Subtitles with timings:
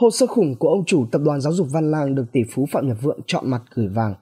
[0.00, 2.66] Hồ sơ khủng của ông chủ tập đoàn giáo dục Văn Lang được tỷ phú
[2.72, 4.14] Phạm Nhật Vượng chọn mặt gửi vàng.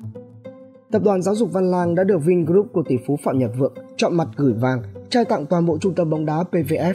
[0.90, 3.72] Tập đoàn giáo dục Văn Lang đã được Vingroup của tỷ phú Phạm Nhật Vượng
[3.96, 6.94] chọn mặt gửi vàng, trao tặng toàn bộ trung tâm bóng đá PVF.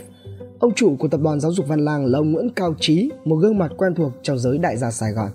[0.59, 3.35] Ông chủ của tập đoàn giáo dục Văn Lang là ông Nguyễn Cao Trí, một
[3.35, 5.29] gương mặt quen thuộc trong giới đại gia Sài Gòn.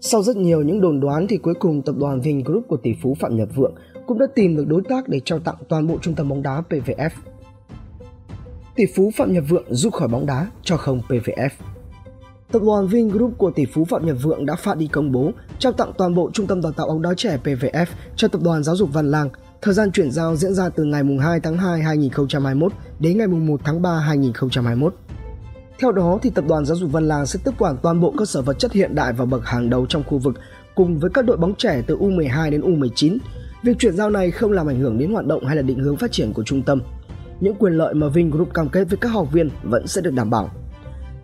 [0.00, 3.16] Sau rất nhiều những đồn đoán thì cuối cùng tập đoàn Vingroup của tỷ phú
[3.20, 3.74] Phạm Nhật Vượng
[4.06, 6.62] cũng đã tìm được đối tác để trao tặng toàn bộ trung tâm bóng đá
[6.68, 7.10] PVF.
[8.76, 11.50] Tỷ phú Phạm Nhật Vượng rút khỏi bóng đá cho không PVF.
[12.52, 15.72] Tập đoàn Vingroup của tỷ phú Phạm Nhật Vượng đã phát đi công bố trao
[15.72, 18.76] tặng toàn bộ trung tâm đào tạo bóng đá trẻ PVF cho tập đoàn giáo
[18.76, 19.28] dục Văn Lang.
[19.62, 23.60] Thời gian chuyển giao diễn ra từ ngày 2 tháng 2 2021 đến ngày 1
[23.64, 24.94] tháng 3 2021.
[25.78, 28.24] Theo đó, thì tập đoàn giáo dục Văn Lang sẽ tiếp quản toàn bộ cơ
[28.24, 30.34] sở vật chất hiện đại và bậc hàng đầu trong khu vực
[30.74, 33.18] cùng với các đội bóng trẻ từ U12 đến U19.
[33.62, 35.96] Việc chuyển giao này không làm ảnh hưởng đến hoạt động hay là định hướng
[35.96, 36.82] phát triển của trung tâm.
[37.40, 40.30] Những quyền lợi mà Vingroup cam kết với các học viên vẫn sẽ được đảm
[40.30, 40.50] bảo.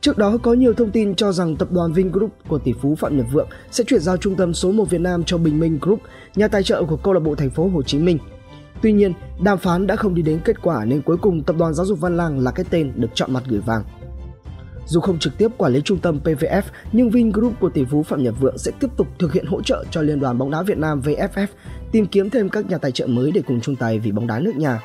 [0.02, 3.16] Trước đó có nhiều thông tin cho rằng tập đoàn Vingroup của tỷ phú Phạm
[3.16, 6.00] Nhật Vượng sẽ chuyển giao trung tâm số 1 Việt Nam cho Bình Minh Group,
[6.36, 8.18] nhà tài trợ của câu lạc bộ thành phố Hồ Chí Minh.
[8.82, 11.74] Tuy nhiên, đàm phán đã không đi đến kết quả nên cuối cùng tập đoàn
[11.74, 13.84] giáo dục Văn Lang là cái tên được chọn mặt gửi vàng.
[14.86, 18.22] Dù không trực tiếp quản lý trung tâm PVF, nhưng Vingroup của tỷ phú Phạm
[18.22, 20.78] Nhật Vượng sẽ tiếp tục thực hiện hỗ trợ cho Liên đoàn bóng đá Việt
[20.78, 21.46] Nam VFF
[21.92, 24.38] tìm kiếm thêm các nhà tài trợ mới để cùng chung tay vì bóng đá
[24.38, 24.80] nước nhà.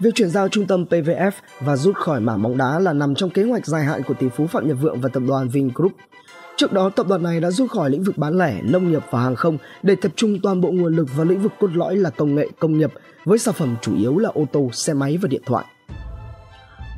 [0.00, 1.30] Việc chuyển giao trung tâm PVF
[1.60, 4.28] và rút khỏi mảng bóng đá là nằm trong kế hoạch dài hạn của tỷ
[4.28, 5.92] phú Phạm Nhật Vượng và tập đoàn Vingroup.
[6.56, 9.22] Trước đó, tập đoàn này đã rút khỏi lĩnh vực bán lẻ, nông nghiệp và
[9.22, 12.10] hàng không để tập trung toàn bộ nguồn lực vào lĩnh vực cốt lõi là
[12.10, 12.92] công nghệ, công nghiệp,
[13.24, 15.64] với sản phẩm chủ yếu là ô tô, xe máy và điện thoại.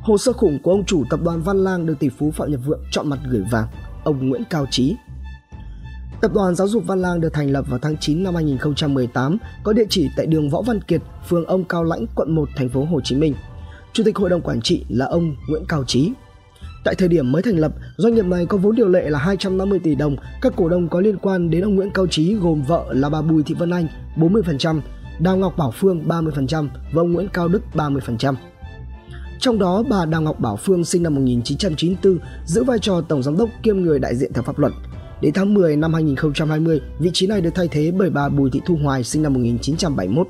[0.03, 2.59] Hồ sơ khủng của ông chủ tập đoàn Văn Lang được tỷ phú Phạm Nhật
[2.65, 3.67] Vượng chọn mặt gửi vàng,
[4.03, 4.95] ông Nguyễn Cao Trí.
[6.21, 9.73] Tập đoàn Giáo dục Văn Lang được thành lập vào tháng 9 năm 2018, có
[9.73, 12.85] địa chỉ tại đường Võ Văn Kiệt, phường Ông Cao Lãnh, quận 1, thành phố
[12.85, 13.33] Hồ Chí Minh.
[13.93, 16.11] Chủ tịch hội đồng quản trị là ông Nguyễn Cao Trí.
[16.83, 19.79] Tại thời điểm mới thành lập, doanh nghiệp này có vốn điều lệ là 250
[19.83, 20.15] tỷ đồng.
[20.41, 23.21] Các cổ đông có liên quan đến ông Nguyễn Cao Trí gồm vợ là bà
[23.21, 24.81] Bùi Thị Vân Anh 40%,
[25.19, 28.35] Đào Ngọc Bảo Phương 30% và ông Nguyễn Cao Đức 30%.
[29.39, 33.37] Trong đó, bà Đào Ngọc Bảo Phương sinh năm 1994 giữ vai trò tổng giám
[33.37, 34.73] đốc kiêm người đại diện theo pháp luật.
[35.21, 38.61] Đến tháng 10 năm 2020, vị trí này được thay thế bởi bà Bùi Thị
[38.65, 40.27] Thu Hoài sinh năm 1971.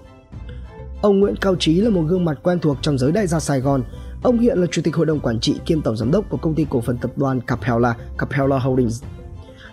[1.02, 3.60] Ông Nguyễn Cao Trí là một gương mặt quen thuộc trong giới đại gia Sài
[3.60, 3.84] Gòn.
[4.24, 6.56] Ông hiện là chủ tịch hội đồng quản trị kiêm tổng giám đốc của công
[6.56, 9.04] ty cổ phần tập đoàn Capella, Capella Holdings.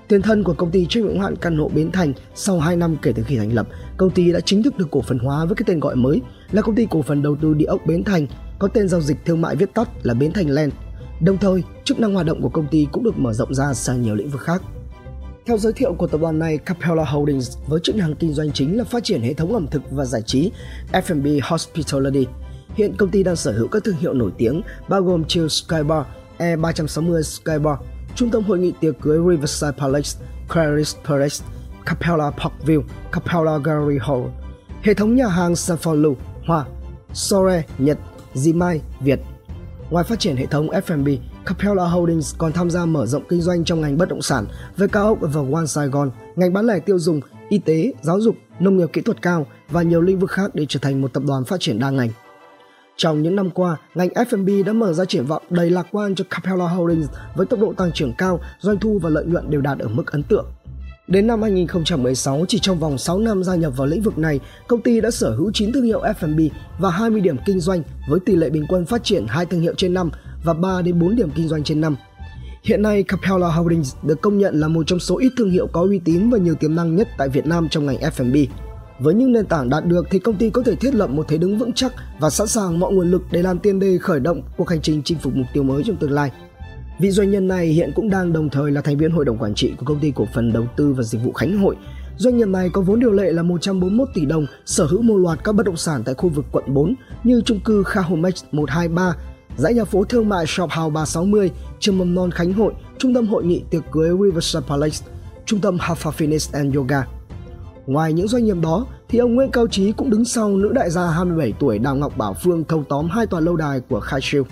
[0.09, 2.97] Tiền thân của công ty trách nhiệm hạn căn hộ Bến Thành sau 2 năm
[3.03, 5.55] kể từ khi thành lập, công ty đã chính thức được cổ phần hóa với
[5.55, 6.21] cái tên gọi mới
[6.53, 8.27] là công ty cổ phần đầu tư địa ốc Bến Thành,
[8.59, 10.73] có tên giao dịch thương mại viết tắt là Bến Thành Land.
[11.21, 14.03] Đồng thời, chức năng hoạt động của công ty cũng được mở rộng ra sang
[14.03, 14.63] nhiều lĩnh vực khác.
[15.47, 18.79] Theo giới thiệu của tập đoàn này, Capella Holdings với chức năng kinh doanh chính
[18.79, 20.51] là phát triển hệ thống ẩm thực và giải trí
[20.93, 22.27] F&B Hospitality.
[22.75, 26.03] Hiện công ty đang sở hữu các thương hiệu nổi tiếng bao gồm Chill Skybar,
[26.39, 27.79] E360 Skybar,
[28.15, 30.11] Trung tâm hội nghị tiệc cưới Riverside Palace,
[30.49, 31.45] Clarice Palace,
[31.87, 32.83] Capella Parkview,
[33.13, 34.23] Capella Gallery Hall,
[34.83, 36.15] hệ thống nhà hàng Sanford
[36.47, 36.65] Hoa,
[37.13, 37.99] Sore, Nhật,
[38.35, 39.21] Zimai, Việt.
[39.91, 41.09] Ngoài phát triển hệ thống F&B,
[41.47, 44.47] Capella Holdings còn tham gia mở rộng kinh doanh trong ngành bất động sản
[44.77, 48.35] với cao ốc và One Saigon, ngành bán lẻ tiêu dùng, y tế, giáo dục,
[48.61, 51.23] nông nghiệp kỹ thuật cao và nhiều lĩnh vực khác để trở thành một tập
[51.27, 52.09] đoàn phát triển đa ngành.
[52.97, 56.25] Trong những năm qua, ngành F&B đã mở ra triển vọng đầy lạc quan cho
[56.31, 59.79] Capella Holdings với tốc độ tăng trưởng cao, doanh thu và lợi nhuận đều đạt
[59.79, 60.47] ở mức ấn tượng.
[61.09, 64.83] Đến năm 2016, chỉ trong vòng 6 năm gia nhập vào lĩnh vực này, công
[64.83, 66.41] ty đã sở hữu 9 thương hiệu F&B
[66.79, 69.75] và 20 điểm kinh doanh với tỷ lệ bình quân phát triển 2 thương hiệu
[69.77, 70.11] trên năm
[70.47, 71.97] và 3 đến 4 điểm kinh doanh trên năm.
[72.63, 75.81] Hiện nay, Capella Holdings được công nhận là một trong số ít thương hiệu có
[75.81, 78.37] uy tín và nhiều tiềm năng nhất tại Việt Nam trong ngành F&B.
[78.99, 81.39] Với những nền tảng đạt được thì công ty có thể thiết lập một thế
[81.39, 84.43] đứng vững chắc và sẵn sàng mọi nguồn lực để làm tiền đề khởi động
[84.57, 86.31] cuộc hành trình chinh phục mục tiêu mới trong tương lai.
[86.99, 89.55] Vị doanh nhân này hiện cũng đang đồng thời là thành viên hội đồng quản
[89.55, 91.77] trị của công ty cổ phần đầu tư và dịch vụ Khánh Hội.
[92.17, 95.39] Doanh nghiệp này có vốn điều lệ là 141 tỷ đồng, sở hữu một loạt
[95.45, 99.15] các bất động sản tại khu vực quận 4 như chung cư Khahomex 123,
[99.57, 101.51] dãy nhà phố thương mại Shop House 360,
[101.81, 105.07] trường mầm non Khánh Hội, trung tâm hội nghị tiệc cưới Riverside Palace,
[105.45, 107.07] trung tâm Hafa Fitness and Yoga.
[107.87, 110.91] Ngoài những doanh nghiệp đó, thì ông Nguyễn Cao Trí cũng đứng sau nữ đại
[110.91, 114.21] gia 27 tuổi Đào Ngọc Bảo Phương thâu tóm hai tòa lâu đài của Khai
[114.23, 114.47] Siêu.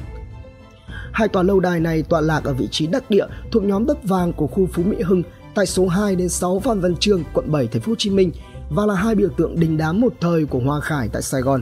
[1.12, 4.05] Hai tòa lâu đài này tọa lạc ở vị trí đắc địa thuộc nhóm đất
[4.05, 5.23] vàng của khu Phú Mỹ Hưng
[5.55, 8.32] tại số 2 đến 6 Phan Văn Trương, quận 7, thành phố Hồ Chí Minh
[8.70, 11.61] và là hai biểu tượng đình đám một thời của Hoa Khải tại Sài Gòn.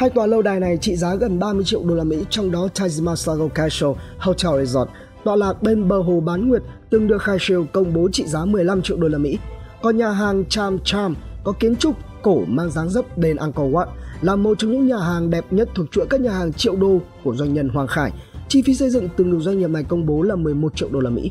[0.00, 2.68] Hai tòa lâu đài này trị giá gần 30 triệu đô la Mỹ, trong đó
[2.74, 3.88] Taj Mahal Castle
[4.18, 4.90] Hotel Resort
[5.24, 8.44] tọa lạc bên bờ hồ Bán Nguyệt từng được khai Khashoggi công bố trị giá
[8.44, 9.38] 15 triệu đô la Mỹ.
[9.82, 11.14] Còn nhà hàng Cham Cham
[11.44, 13.86] có kiến trúc cổ mang dáng dấp đền Angkor Wat
[14.20, 16.98] là một trong những nhà hàng đẹp nhất thuộc chuỗi các nhà hàng triệu đô
[17.24, 18.12] của doanh nhân Hoàng Khải.
[18.48, 21.00] Chi phí xây dựng từng được doanh nghiệp này công bố là 11 triệu đô
[21.00, 21.30] la Mỹ.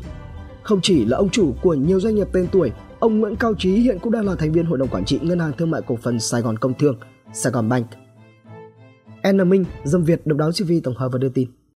[0.62, 3.72] Không chỉ là ông chủ của nhiều doanh nghiệp tên tuổi, ông Nguyễn Cao Trí
[3.72, 5.96] hiện cũng đang là thành viên hội đồng quản trị Ngân hàng Thương mại Cổ
[6.02, 6.96] phần Sài Gòn Công Thương,
[7.32, 7.86] Sài Gòn Bank.
[9.22, 11.48] Anna Minh, Dâm Việt, Độc Đáo TV tổng hợp và đưa tin.